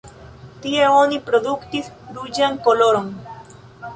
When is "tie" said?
0.61-0.87